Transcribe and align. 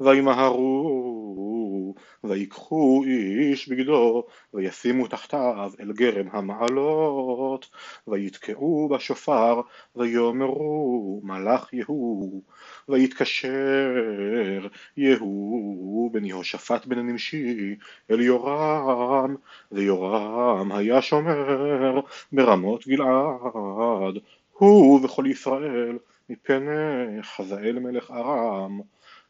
וימהרו 0.00 1.94
ויקחו 2.24 3.02
איש 3.04 3.68
בגדו 3.68 4.24
וישימו 4.54 5.06
תחתיו 5.06 5.72
אל 5.80 5.92
גרם 5.92 6.28
המעלות 6.32 7.70
ויתקעו 8.08 8.88
בשופר 8.94 9.60
ויאמרו 9.96 11.20
מלאך 11.24 11.72
יהוא 11.72 12.42
ויתקשר 12.88 14.68
יהוא 14.96 16.12
בן 16.12 16.24
יהושפט 16.24 16.86
בן 16.86 16.98
נמשי 16.98 17.76
אל 18.10 18.20
יורם 18.20 19.36
ויורם 19.72 20.72
היה 20.72 21.02
שומר 21.02 22.00
ברמות 22.32 22.86
גלעד 22.86 24.14
הוא 24.52 25.04
וכל 25.04 25.24
ישראל 25.26 25.98
מפני 26.28 27.22
חזאל 27.22 27.78
מלך 27.78 28.10
ארם 28.10 28.80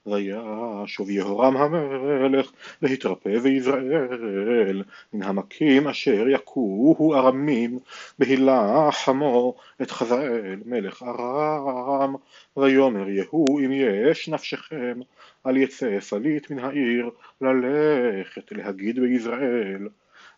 וישוב 0.06 1.10
יהורם 1.10 1.56
המלך 1.56 2.52
להתרפא 2.82 3.28
ויזרעאל 3.42 4.82
מן 5.12 5.22
המכים 5.22 5.88
אשר 5.88 6.28
יכוהו 6.28 7.14
ארמים 7.14 7.78
בהילחמו 8.18 9.54
את 9.82 9.90
חזאל 9.90 10.60
מלך 10.64 11.02
ארם 11.02 12.14
ויאמר 12.56 13.08
יהוא 13.08 13.60
אם 13.60 13.72
יש 13.72 14.28
נפשכם 14.28 15.00
אל 15.46 15.56
יצא 15.56 16.00
פליט 16.00 16.50
מן 16.50 16.58
העיר 16.58 17.10
ללכת 17.40 18.52
להגיד 18.52 19.00
ביזרעאל 19.00 19.88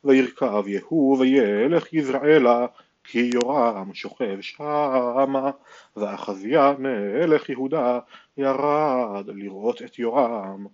וירכב 0.04 0.64
יהוא 0.66 1.18
וילך 1.18 1.92
יזרעאלה 1.92 2.66
כי 3.04 3.30
יורם 3.34 3.94
שוכב 3.94 4.40
שמה, 4.40 5.50
ואחזיה 5.96 6.74
מלך 6.78 7.48
יהודה 7.48 7.98
ירד 8.36 9.24
לראות 9.28 9.82
את 9.82 9.98
יורם, 9.98 10.66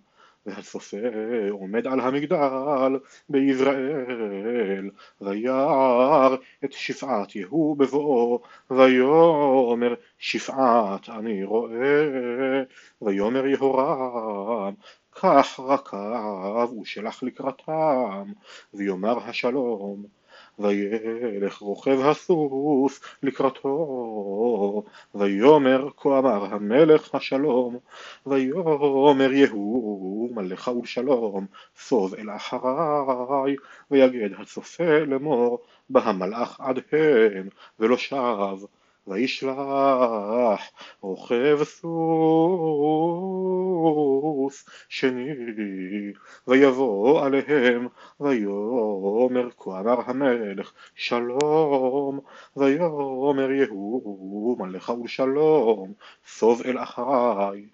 והסופר 0.45 1.49
עומד 1.51 1.87
על 1.87 1.99
המגדל 1.99 2.99
ביזרעאל, 3.29 4.89
וירא 5.21 6.29
את 6.65 6.73
שפעת 6.73 7.35
יהוא 7.35 7.77
בבואו, 7.77 8.41
ויאמר 8.71 9.93
שפעת 10.17 11.09
אני 11.09 11.43
רואה, 11.43 12.63
ויאמר 13.01 13.45
יהורם 13.47 14.73
קח 15.09 15.59
רקב 15.59 16.73
ושלח 16.81 17.23
לקראתם, 17.23 18.31
ויאמר 18.73 19.19
השלום 19.19 20.18
וילך 20.59 21.57
רוכב 21.57 21.99
הסוס 22.05 23.01
לקראתו, 23.23 24.83
ויאמר 25.15 25.89
כה 25.97 26.19
אמר 26.19 26.45
המלך 26.45 27.15
השלום, 27.15 27.77
ויאמר 28.25 29.31
יהוא 29.31 30.35
מלך 30.35 30.67
ולשלום, 30.67 31.45
סוב 31.77 32.15
אל 32.15 32.29
אחריי, 32.29 33.55
ויגד 33.91 34.29
הצופה 34.37 34.99
לאמור, 34.99 35.59
בא 35.89 35.99
המלאך 36.03 36.59
עד 36.59 36.79
הן, 36.91 37.49
ולא 37.79 37.97
שב. 37.97 38.78
וישלח 39.07 40.71
רוכב 41.01 41.59
סוס 41.63 41.89
שני 44.89 45.33
ויבוא 46.47 47.25
עליהם 47.25 47.87
ויאמר 48.19 49.49
כה 49.57 49.79
אמר 49.79 50.01
המלך 50.05 50.73
שלום 50.95 52.19
ויאמר 52.57 53.51
יהוא 53.51 54.57
מלך 54.59 54.89
ולשלום 54.89 55.93
סוב 56.27 56.61
אל 56.65 56.77
אחריי 56.77 57.65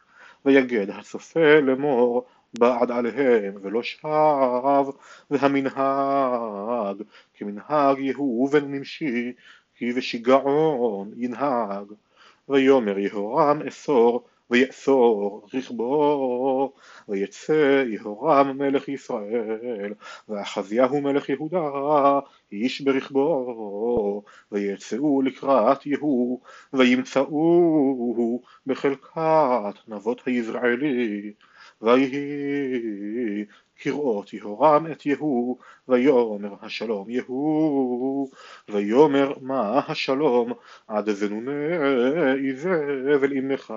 ויגד 0.45 0.89
הצופה 0.89 1.59
לאמור 1.59 2.25
בעד 2.59 2.91
עליהם 2.91 3.53
ולא 3.61 3.83
שב 3.83 4.85
והמנהג 5.29 7.01
כמנהג 7.33 7.99
יהוא 7.99 8.49
בן 8.49 8.71
נמשי 8.71 9.33
כי 9.75 9.93
בשיגעון 9.93 11.11
ינהג, 11.17 11.93
ויאמר 12.49 12.99
יהורם 12.99 13.61
אסור 13.61 14.23
ויאסור 14.51 15.47
רכבו, 15.53 16.73
ויצא 17.09 17.83
יהורם 17.87 18.57
מלך 18.57 18.89
ישראל, 18.89 19.93
ואחזיהו 20.29 21.01
מלך 21.01 21.29
יהודה 21.29 22.19
איש 22.51 22.81
ברכבו, 22.81 24.23
ויצאו 24.51 25.21
לקראת 25.21 25.85
יהוא, 25.85 26.39
וימצאוהו 26.73 28.41
בחלקת 28.67 29.75
נבות 29.87 30.21
היזרעאלי, 30.25 31.33
ויהי 31.81 33.45
כראות 33.85 34.33
יהורם 34.33 34.91
את 34.91 35.05
יהוא, 35.05 35.57
ויאמר 35.87 36.53
השלום 36.61 37.09
יהוא, 37.09 38.29
ויאמר 38.69 39.33
מה 39.41 39.81
השלום 39.87 40.53
עד 40.87 41.09
זנוני 41.09 41.51
איזבל 42.47 43.33
אמך 43.37 43.73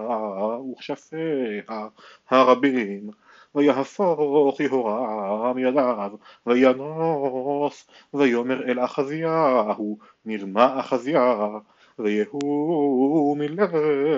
וכשפיה 0.72 1.88
הרבים, 2.28 3.10
ויהפוך 3.54 4.60
יהורם 4.60 5.58
ידיו, 5.58 6.12
וינוס, 6.46 7.86
ויאמר 8.14 8.62
אל 8.62 8.84
אחזיהו, 8.84 9.98
נרמה 10.24 10.80
אחזיה, 10.80 11.48
ויהוא 11.98 13.36
מילא 13.36 13.64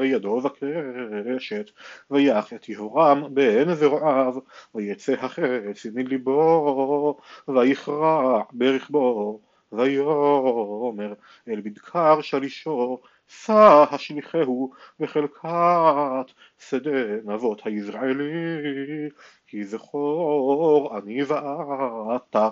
ידו 0.05 0.41
בקשת, 0.41 1.71
ויח 2.11 2.53
את 2.53 2.69
יהורם 2.69 3.35
בין 3.35 3.75
זרועיו, 3.75 4.35
ויצא 4.75 5.13
החץ 5.13 5.87
מליבו, 5.95 7.19
ויכרע 7.49 8.43
ברכבו, 8.53 9.41
ויאמר 9.73 11.13
אל 11.49 11.61
בדקר 11.61 12.21
שלישו, 12.21 12.99
שא 13.29 13.85
השליחהו 13.91 14.71
בחלקת 15.01 16.31
שדה 16.59 17.21
נבות 17.25 17.63
היזרעאלי, 17.65 19.09
כי 19.47 19.65
זכור 19.65 20.99
אני 20.99 21.23
ואתה 21.23 22.49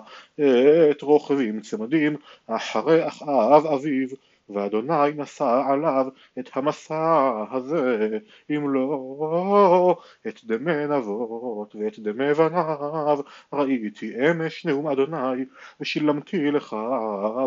את 0.91 1.01
רוכבים 1.01 1.61
צמדים 1.61 2.15
אחרי 2.47 3.07
אחאב 3.07 3.65
אביו 3.65 4.07
ואדוני 4.49 5.13
נשא 5.15 5.61
עליו 5.67 6.07
את 6.39 6.49
המסע 6.53 7.31
הזה, 7.51 8.17
אם 8.49 8.73
לא 8.73 9.97
את 10.27 10.43
דמי 10.43 10.87
נבות 10.87 11.75
ואת 11.75 11.99
דמי 11.99 12.33
בניו, 12.33 13.19
ראיתי 13.53 14.31
אמש 14.31 14.65
נאום 14.65 14.87
אדוני, 14.87 15.45
ושילמתי 15.81 16.51
לך 16.51 16.75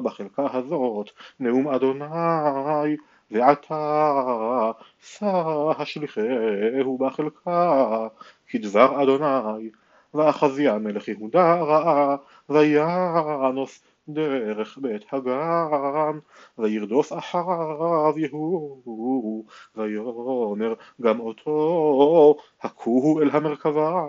בחלקה 0.03 0.47
הזאת 0.53 1.11
נאום 1.41 1.69
אדוני, 1.69 2.97
ועתה 3.31 4.73
שא 5.01 5.73
השליחהו 5.79 6.99
בחלקה, 6.99 8.09
כדבר 8.49 9.03
אדוני, 9.03 9.71
ואחזיה 10.15 10.79
מלך 10.79 11.09
יהודה 11.09 11.55
ראה, 11.55 12.17
וינוס 12.49 13.83
דרך 14.09 14.79
בית 14.79 15.05
הגן, 15.13 16.19
וירדוף 16.59 17.13
אחריו 17.13 18.19
יהוא, 18.19 19.45
ויאמר 19.77 20.75
גם 21.03 21.21
אותו 21.21 22.37
הכוהו 22.62 23.21
אל 23.21 23.31
המרכבה, 23.31 24.07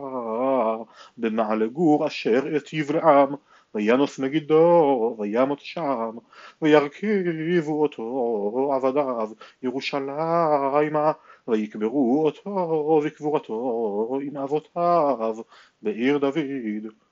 במעלה 1.18 1.68
גור 1.68 2.08
אשר 2.08 2.58
את 2.58 2.74
יבלעם, 2.74 3.36
וינוס 3.76 4.20
מגידו, 4.20 5.16
וימות 5.20 5.60
שם, 5.60 6.18
וירכיבו 6.62 7.82
אותו 7.82 8.72
עבדיו 8.74 9.30
ירושלימה, 9.64 11.12
ויקברו 11.48 12.26
אותו 12.26 13.02
וקבורתו 13.04 14.20
עם 14.22 14.38
אבותיו 14.38 15.36
בעיר 15.82 16.18
דוד. 16.18 17.03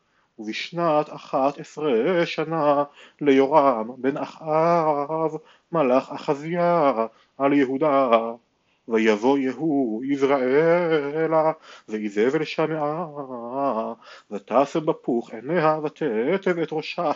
ובשנת 0.42 1.14
אחת 1.14 1.60
עשרה 1.60 2.26
שנה 2.26 2.84
ליורם 3.22 3.90
בן 3.98 4.18
אחאב 4.18 5.36
מלך 5.72 6.12
אחזיה 6.12 6.92
על 7.38 7.54
יהודה 7.54 8.10
ויבוא 8.88 9.38
יהוא 9.38 10.04
יזרעאלה 10.06 11.52
ואיזבל 11.90 12.44
שמעה 12.44 13.94
ותעשה 14.32 14.80
בפוך 14.80 15.32
עיניה 15.34 15.80
ותתב 15.84 16.60
את 16.64 16.68
ראשה 16.72 17.12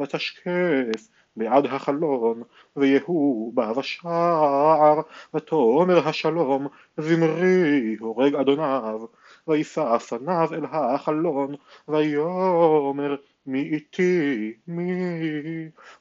ותשקף 0.00 1.08
בעד 1.36 1.66
החלון 1.66 2.42
ויהוא 2.76 3.54
בא 3.54 3.72
בשער 3.72 5.00
ותאמר 5.34 6.08
השלום 6.08 6.66
זמרי 6.96 7.96
הורג 8.00 8.34
אדוניו 8.34 9.00
וישא 9.48 9.98
פניו 9.98 10.48
אל 10.52 10.64
החלון, 10.64 11.54
ויאמר 11.88 13.16
מי 13.46 13.62
איתי? 13.62 14.52
מי? 14.66 14.92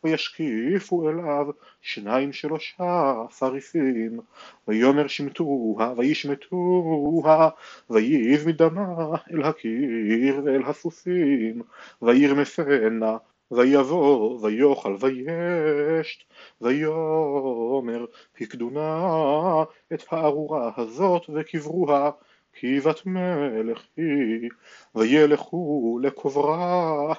וישקיפו 0.03 1.09
אליו 1.09 1.47
שניים 1.81 2.33
שלושה 2.33 3.13
סריסים 3.39 4.19
ויאמר 4.67 5.07
שמטוה 5.07 5.93
וישמטוה 5.97 7.49
ויז 7.89 8.47
מדמה 8.47 9.15
אל 9.33 9.43
הקיר 9.43 10.41
ואל 10.45 10.63
הסוסים 10.65 11.61
וירמסנה 12.01 13.17
ויבוא 13.51 14.39
ויאכל 14.41 14.95
וישת 14.99 16.23
ויאמר 16.61 18.05
פקדו 18.37 18.69
נא 18.69 19.63
את 19.93 20.03
הארורה 20.11 20.71
הזאת 20.77 21.21
וקברוה 21.33 22.11
כי 22.59 22.79
בת 22.79 23.05
מלך 23.05 23.81
היא 23.97 24.49
וילכו 24.95 25.99
לקוברה 26.03 27.13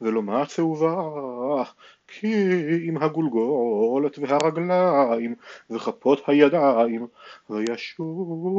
ולא 0.00 0.22
מצאו 0.22 0.74
בה 0.74 0.94
כי 2.08 2.34
עם 2.88 3.02
הגולגולת 3.02 4.18
והרגליים 4.18 5.34
וכפות 5.70 6.22
הידיים 6.26 7.06
וישובו 7.50 8.54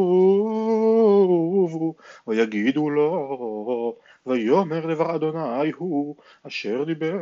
ויגידו 2.27 2.89
לו 2.89 3.95
ויאמר 4.25 4.93
דבר 4.93 5.15
אדוני 5.15 5.71
הוא 5.75 6.15
אשר 6.43 6.83
דיבר 6.83 7.17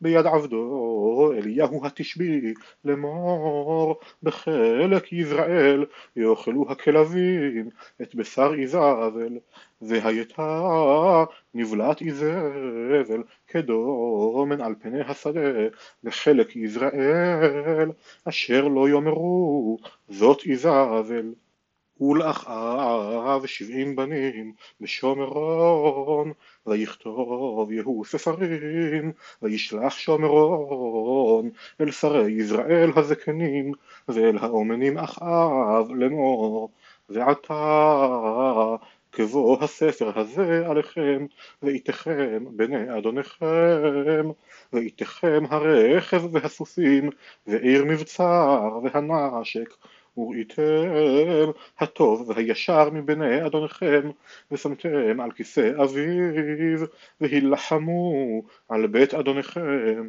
ביד 0.00 0.26
עבדו 0.26 1.32
אליהו 1.36 1.86
התשבי 1.86 2.54
לאמור 2.84 4.00
בחלק 4.22 5.12
יזרעאל 5.12 5.86
יאכלו 6.16 6.66
הכלבים 6.70 7.68
את 8.02 8.14
בשר 8.14 8.54
איזבל 8.58 9.38
והייתה 9.82 11.24
נבלת 11.54 12.02
איזבל 12.02 13.22
כדומן 13.48 14.60
על 14.60 14.74
פני 14.80 15.00
השדה 15.00 15.50
לחלק 16.04 16.56
יזרעאל 16.56 17.90
אשר 18.24 18.68
לא 18.68 18.88
יאמרו 18.88 19.78
זאת 20.08 20.42
איזבל 20.46 21.32
ולאחריו 22.00 23.42
שבעים 23.46 23.96
בנים 23.96 24.52
בשומרון 24.80 26.32
ויכתוב 26.66 27.72
יהוא 27.72 28.04
ספרים 28.04 29.12
וישלח 29.42 29.98
שומרון 29.98 31.50
אל 31.80 31.90
שרי 31.90 32.32
יזרעאל 32.32 32.90
הזקנים 32.96 33.72
ואל 34.08 34.38
האומנים 34.38 34.98
אחאב 34.98 35.90
לאמור 35.90 36.70
ועתה 37.08 38.76
כבוא 39.12 39.64
הספר 39.64 40.18
הזה 40.18 40.66
עליכם 40.66 41.26
ואיתכם 41.62 42.44
בני 42.56 42.98
אדוניכם 42.98 44.28
ואיתכם 44.72 45.44
הרכב 45.50 46.34
והסוסים 46.34 47.10
ועיר 47.46 47.84
מבצר 47.84 48.78
והנשק 48.82 49.74
וראיתם 50.20 51.50
הטוב 51.78 52.28
והישר 52.28 52.90
מבני 52.90 53.46
אדוניכם 53.46 54.10
ושמתם 54.50 55.20
על 55.20 55.32
כיסא 55.32 55.70
אביו 55.82 56.86
והילחמו 57.20 58.42
על 58.68 58.86
בית 58.86 59.14
אדוניכם 59.14 60.08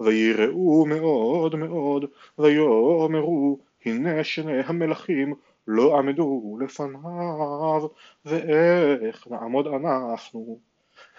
ויראו 0.00 0.86
מאוד 0.86 1.56
מאוד 1.56 2.04
ויאמרו 2.38 3.58
הנה 3.84 4.24
שני 4.24 4.60
המלכים 4.66 5.34
לא 5.66 5.98
עמדו 5.98 6.58
לפניו 6.60 7.86
ואיך 8.24 9.26
נעמוד 9.30 9.66
אנחנו 9.66 10.58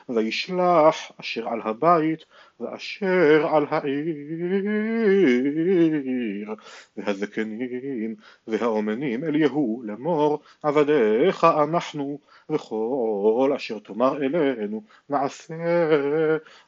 וישלח 0.09 1.12
אשר 1.21 1.50
על 1.50 1.62
הבית 1.63 2.25
ואשר 2.59 3.48
על 3.51 3.65
העיר. 3.69 4.15
והזקנים 6.98 8.15
והאומנים 8.48 9.24
אל 9.24 9.36
יהוא 9.36 9.86
לאמור 9.86 10.39
עבדיך 10.63 11.44
אנחנו 11.44 12.19
וכל 12.50 13.54
אשר 13.56 13.80
תאמר 13.80 14.18
אלינו 14.18 14.83
נעשה 15.09 15.56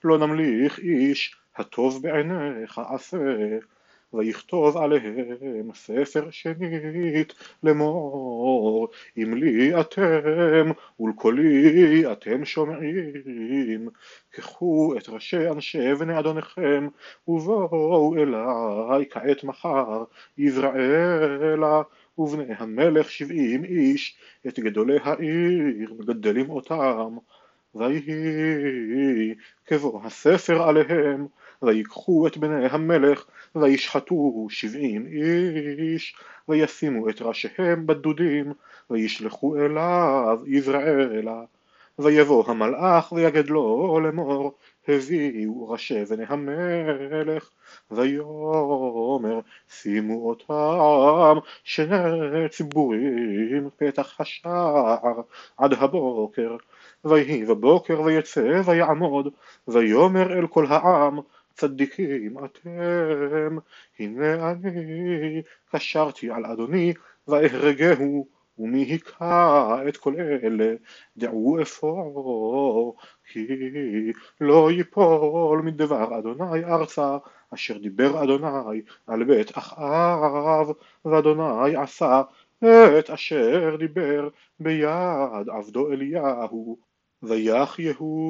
לא 0.03 0.17
נמליך 0.17 0.79
איש 0.79 1.35
הטוב 1.55 2.03
בעיניך 2.03 2.81
עשה 2.89 3.17
ויכתוב 4.13 4.77
עליהם 4.77 5.69
ספר 5.73 6.29
שנית 6.31 7.33
לאמור 7.63 8.87
אם 9.17 9.33
לי 9.33 9.79
אתם 9.81 10.71
ולקולי 10.99 12.11
אתם 12.11 12.45
שומעים 12.45 13.89
קחו 14.29 14.93
את 14.97 15.09
ראשי 15.09 15.49
אנשי 15.49 15.95
בני 15.95 16.19
אדוניכם 16.19 16.87
ובואו 17.27 18.15
אליי 18.15 19.05
כעת 19.09 19.43
מחר 19.43 20.03
יזרעאלה 20.37 21.81
ובני 22.17 22.53
המלך 22.57 23.11
שבעים 23.11 23.63
איש 23.63 24.17
את 24.47 24.59
גדולי 24.59 24.97
העיר 25.03 25.93
מגדלים 25.99 26.49
אותם 26.49 27.17
ויהי 27.75 29.35
כבוא 29.65 30.01
הספר 30.03 30.61
עליהם 30.61 31.27
ויקחו 31.61 32.27
את 32.27 32.37
בני 32.37 32.65
המלך 32.65 33.25
וישחטו 33.55 34.47
שבעים 34.49 35.07
איש 35.07 36.15
וישימו 36.49 37.09
את 37.09 37.21
ראשיהם 37.21 37.87
בדודים 37.87 38.53
וישלחו 38.89 39.57
אליו 39.57 40.39
יזרעאלה 40.45 41.43
ויבוא 41.99 42.43
המלאך 42.47 43.11
ויגד 43.11 43.49
לו 43.49 43.99
לאמור 43.99 44.53
הביאו 44.87 45.69
ראשי 45.69 46.05
בני 46.05 46.23
המלך 46.27 47.49
ויאמר 47.91 49.39
שימו 49.69 50.29
אותם 50.29 51.39
שני 51.63 52.49
ציבורים 52.49 53.69
פתח 53.77 54.21
השער 54.21 55.21
עד 55.57 55.73
הבוקר 55.73 56.57
ויהי 57.05 57.45
בבוקר 57.45 58.01
ויצא 58.01 58.61
ויעמוד 58.65 59.27
ויאמר 59.67 60.39
אל 60.39 60.47
כל 60.47 60.65
העם 60.65 61.19
צדיקים 61.53 62.37
אתם 62.45 63.57
הנה 63.99 64.51
אני 64.51 65.41
קשרתי 65.71 66.31
על 66.31 66.45
אדוני 66.45 66.93
ואהרגהו 67.27 68.27
ומי 68.59 68.83
היכה 68.83 69.79
את 69.87 69.97
כל 69.97 70.15
אלה? 70.43 70.73
דעו 71.17 71.61
אפוא 71.61 72.93
כי 73.31 73.47
לא 74.41 74.71
יפול 74.71 75.61
מדבר 75.61 76.19
אדוני 76.19 76.65
ארצה 76.65 77.17
אשר 77.53 77.77
דיבר 77.77 78.23
אדוני 78.23 78.81
על 79.07 79.23
בית 79.23 79.57
אחאב 79.57 80.71
ואדוני 81.05 81.75
עשה 81.75 82.21
את 82.99 83.09
אשר 83.09 83.75
דיבר 83.79 84.29
ביד 84.59 85.49
עבדו 85.49 85.91
אליהו 85.91 86.88
ויחייהו 87.23 88.25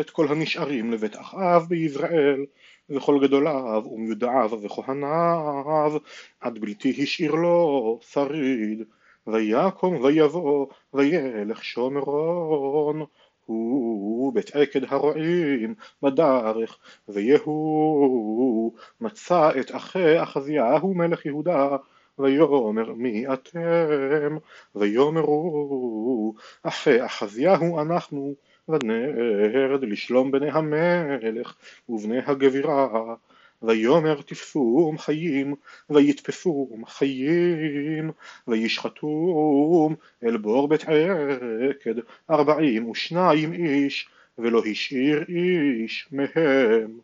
את 0.00 0.10
כל 0.10 0.28
הנשארים 0.28 0.92
לבית 0.92 1.16
אחאב 1.16 1.66
ביזרעאל 1.68 2.44
וכל 2.90 3.18
גדוליו 3.22 3.82
ומיודעיו 3.92 4.50
וכהניו 4.62 5.92
עד 6.40 6.58
בלתי 6.58 7.02
השאיר 7.02 7.34
לו 7.34 7.98
שריד. 8.02 8.82
ויקום 9.26 10.04
ויבוא 10.04 10.66
וילך 10.94 11.64
שומרון 11.64 13.04
הוא 13.46 14.34
בית 14.34 14.56
עקד 14.56 14.84
הרועים 14.88 15.74
בדרך 16.02 16.78
ויהוא 17.08 18.72
מצא 19.00 19.50
את 19.60 19.74
אחי 19.74 20.22
אחזיהו 20.22 20.94
מלך 20.94 21.26
יהודה 21.26 21.76
ויאמר 22.22 22.92
מי 22.92 23.24
אתם? 23.32 24.36
ויאמרו 24.74 26.34
אחי 26.62 27.04
אחזיהו 27.06 27.80
אנחנו 27.80 28.34
ונרד 28.68 29.84
לשלום 29.84 30.30
בני 30.30 30.50
המלך 30.50 31.54
ובני 31.88 32.18
הגבירה. 32.26 33.14
ויאמר 33.62 34.22
תפסום 34.22 34.98
חיים 34.98 35.54
ויתפסום 35.90 36.84
חיים 36.86 38.10
וישחטום 38.48 39.94
אל 40.24 40.36
בור 40.36 40.68
בית 40.68 40.84
עקד 40.84 41.94
ארבעים 42.30 42.88
ושניים 42.88 43.52
איש 43.52 44.08
ולא 44.38 44.62
השאיר 44.70 45.24
איש 45.28 46.08
מהם 46.12 46.98